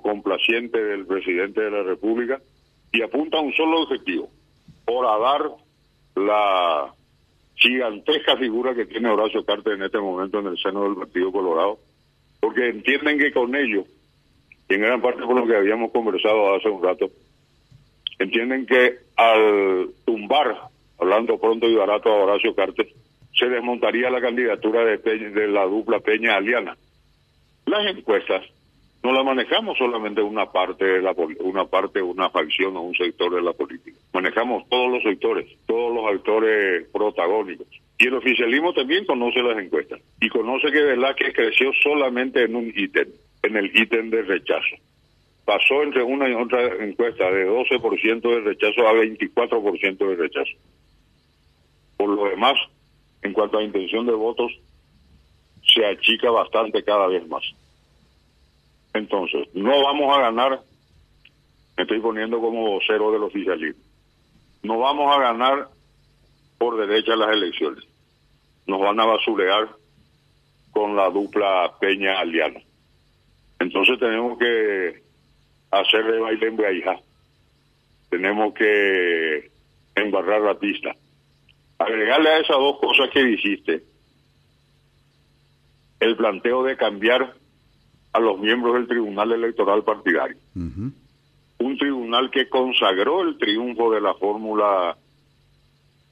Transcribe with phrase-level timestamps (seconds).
[0.00, 2.40] complaciente del presidente de la República
[2.92, 4.30] y apunta a un solo objetivo,
[5.18, 5.50] dar
[6.16, 6.92] la
[7.54, 11.78] gigantesca figura que tiene Horacio Carter en este momento en el seno del Partido Colorado,
[12.40, 13.84] porque entienden que con ello,
[14.68, 17.10] en gran parte por lo que habíamos conversado hace un rato,
[18.18, 20.68] entienden que al tumbar,
[20.98, 22.88] hablando pronto y barato a Horacio Carter,
[23.34, 26.76] se desmontaría la candidatura de, de la dupla Peña Aliana.
[27.66, 28.44] Las encuestas
[29.02, 33.34] no la manejamos solamente una parte de la una parte una facción o un sector
[33.34, 33.98] de la política.
[34.12, 37.66] Manejamos todos los sectores todos los actores protagónicos.
[37.98, 42.72] Y el oficialismo también conoce las encuestas y conoce que Velázquez creció solamente en un
[42.76, 43.08] ítem
[43.42, 44.76] en el ítem de rechazo.
[45.44, 50.52] Pasó entre una y otra encuesta de 12% de rechazo a 24% de rechazo.
[51.96, 52.54] Por lo demás
[53.22, 54.52] en cuanto a intención de votos
[55.74, 57.42] se achica bastante cada vez más
[58.94, 60.60] entonces, no vamos a ganar,
[61.76, 63.82] me estoy poniendo como vocero del oficialismo,
[64.62, 65.68] no vamos a ganar
[66.58, 67.84] por derecha las elecciones.
[68.66, 69.68] Nos van a basurear
[70.70, 72.60] con la dupla Peña Aliano.
[73.58, 75.02] Entonces tenemos que
[75.72, 77.00] hacerle baile en hija.
[78.10, 79.50] Tenemos que
[79.96, 80.94] embarrar la pista.
[81.78, 83.82] Agregarle a esas dos cosas que dijiste,
[85.98, 87.34] el planteo de cambiar
[88.12, 90.36] a los miembros del Tribunal Electoral Partidario.
[90.54, 94.96] Un tribunal que consagró el triunfo de la fórmula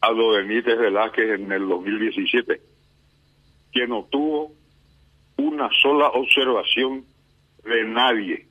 [0.00, 2.60] a lo de Benítez Velázquez en el 2017,
[3.72, 4.52] quien no tuvo
[5.36, 7.04] una sola observación
[7.64, 8.46] de nadie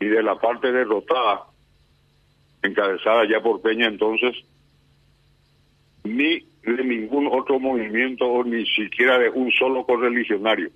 [0.00, 1.46] y de la parte derrotada,
[2.62, 4.36] encabezada ya por Peña entonces,
[6.04, 10.70] ni de ningún otro movimiento o ni siquiera de un solo correligionario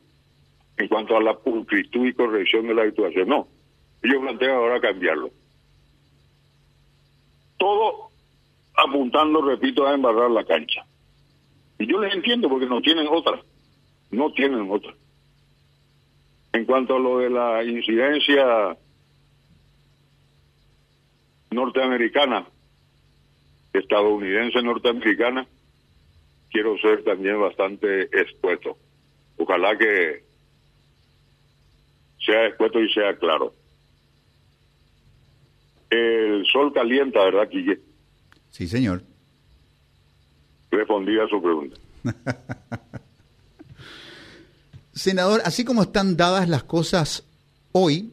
[0.81, 3.29] en cuanto a la pulcritud y corrección de la situación.
[3.29, 3.47] No,
[4.03, 5.31] yo planteo ahora cambiarlo.
[7.59, 8.09] Todo
[8.75, 10.87] apuntando, repito, a embarrar la cancha.
[11.79, 13.43] Y yo les entiendo porque no tienen otra.
[14.11, 14.95] No tienen otra.
[16.55, 18.75] En cuanto a lo de la incidencia
[21.51, 22.47] norteamericana,
[23.75, 25.47] estadounidense norteamericana,
[26.51, 28.79] quiero ser también bastante expuesto.
[29.37, 30.30] Ojalá que
[32.25, 33.55] sea escueto y sea claro.
[35.91, 37.81] El sol calienta, ¿verdad, Quille?
[38.51, 39.03] Sí, señor.
[40.71, 41.77] Respondí a su pregunta.
[44.93, 47.25] Senador, así como están dadas las cosas
[47.73, 48.13] hoy,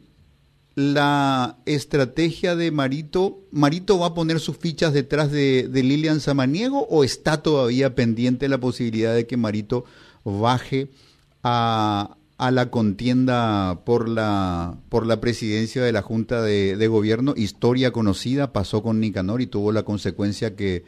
[0.74, 6.86] la estrategia de Marito, ¿Marito va a poner sus fichas detrás de, de Lilian Samaniego
[6.88, 9.84] o está todavía pendiente la posibilidad de que Marito
[10.24, 10.88] baje
[11.42, 17.90] a, a la contienda por la, por la presidencia de la Junta de, Gobierno, historia
[17.90, 20.84] conocida, pasó con Nicanor y tuvo la consecuencia que,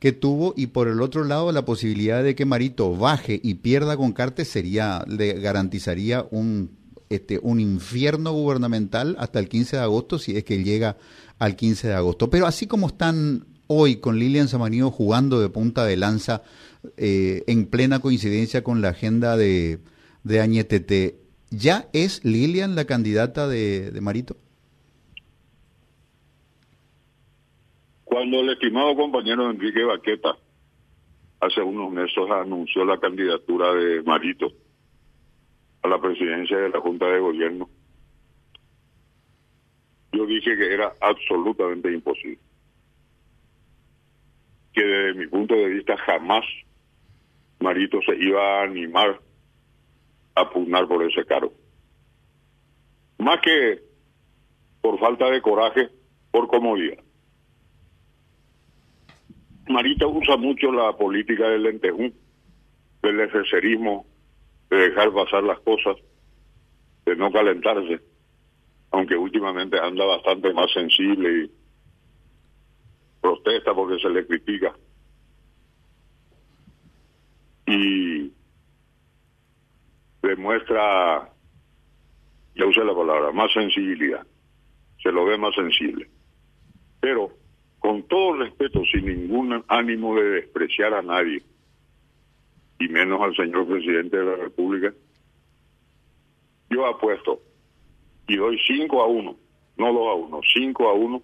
[0.00, 3.96] que tuvo, y por el otro lado la posibilidad de que Marito baje y pierda
[3.96, 6.72] con Cartes sería, le garantizaría un,
[7.10, 10.96] este, un infierno gubernamental hasta el 15 de agosto, si es que llega
[11.38, 12.28] al 15 de agosto.
[12.28, 16.42] Pero así como están hoy con Lilian Samanío jugando de punta de lanza,
[16.96, 19.78] eh, en plena coincidencia con la agenda de
[20.28, 21.14] de Añetete,
[21.50, 24.36] ¿ya es Lilian la candidata de, Marito?
[28.04, 30.36] Cuando el estimado compañero Enrique Baqueta
[31.40, 34.52] hace unos meses anunció la candidatura de Marito
[35.82, 37.70] a la presidencia de la Junta de Gobierno,
[40.12, 42.38] yo dije que era absolutamente imposible.
[44.74, 46.44] Que desde mi punto de vista jamás
[47.60, 49.20] Marito se iba a animar
[50.40, 51.52] a por ese cargo.
[53.18, 53.80] Más que
[54.80, 55.88] por falta de coraje,
[56.30, 56.98] por comodidad.
[59.68, 62.12] Marita usa mucho la política del lentejú,
[63.02, 64.06] del necesarismo,
[64.70, 65.96] de dejar pasar las cosas,
[67.04, 68.00] de no calentarse,
[68.90, 71.50] aunque últimamente anda bastante más sensible y
[73.20, 74.74] protesta porque se le critica.
[77.66, 78.32] Y
[80.28, 81.32] demuestra,
[82.54, 84.26] ya usé la palabra, más sensibilidad.
[85.02, 86.08] Se lo ve más sensible.
[87.00, 87.30] Pero,
[87.78, 91.42] con todo respeto, sin ningún ánimo de despreciar a nadie,
[92.78, 94.92] y menos al señor presidente de la República,
[96.70, 97.40] yo apuesto
[98.28, 99.36] y doy 5 a 1,
[99.78, 101.22] no 2 a 1, 5 a 1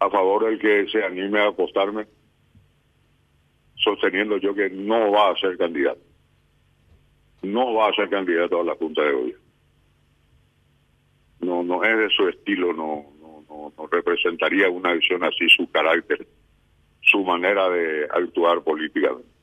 [0.00, 2.06] a favor del que se anime a apostarme,
[3.76, 6.00] sosteniendo yo que no va a ser candidato
[7.44, 9.44] no va a ser candidato a la Junta de Gobierno.
[11.40, 15.70] No no, no es de su estilo, no, no, no, representaría una visión así, su
[15.70, 16.26] carácter,
[17.02, 19.33] su manera de actuar políticamente.